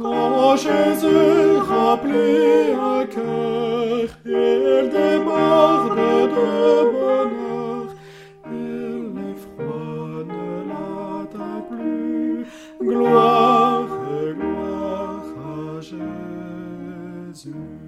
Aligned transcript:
Quand 0.00 0.54
Jésus 0.54 1.58
remplit 1.58 2.72
un 2.72 3.04
cœur, 3.06 4.08
il 4.24 4.88
déborde 4.92 5.98
de 6.36 6.50
bonheur. 6.92 7.88
Et 8.46 9.00
l'effroi 9.16 10.22
ne 10.24 10.46
l'atteint 10.68 11.62
plus. 11.68 12.46
Gloire 12.80 13.88
gloire 14.36 15.26
à 15.44 15.46
Jésus. 15.80 17.87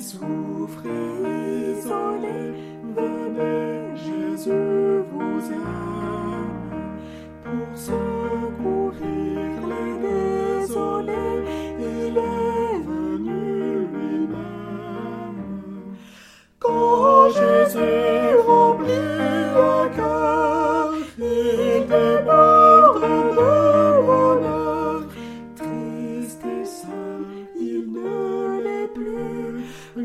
Souffrez 0.00 1.99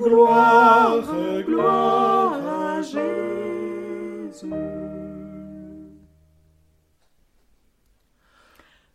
Gloire, 0.05 1.01
gloire 1.47 2.33
à 2.75 2.81
Jésus. 2.83 4.53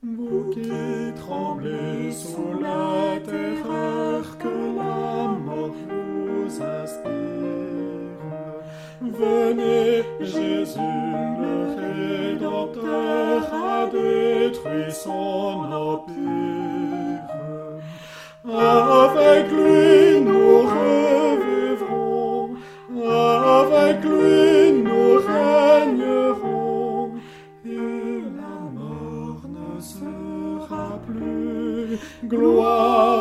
Vous 0.05 0.51
qui 0.53 1.13
tremblez 1.17 2.13
sous 2.13 2.61
la 2.63 3.19
terreur 3.29 4.39
que 4.39 4.55
la 4.77 5.27
mort 5.47 5.75
vous 5.89 6.63
inspire, 6.63 7.11
venez, 9.03 10.05
Jésus 10.21 10.79
le 11.41 11.55
Rédempteur 11.75 13.53
a 13.53 13.87
détruit 13.87 14.93
son 14.93 15.73
empire. 15.73 16.21
Avec 18.45 19.51
avec 23.61 23.99
lui 24.05 24.73
nous 24.85 25.13
régnerons, 25.35 27.11
et 27.67 28.23
la 28.41 28.57
mort 28.79 29.43
ne 29.57 29.81
sera 29.81 30.89
plus. 31.07 31.99
Gloire 32.25 33.20